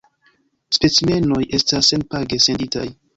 [0.77, 2.87] Specimenoj estas senpage senditaj.